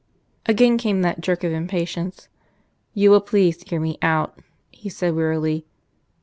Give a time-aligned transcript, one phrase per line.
[0.47, 2.27] Again came that jerk of impatience.
[2.95, 4.39] "You will please to hear me out,"
[4.71, 5.67] he said wearily.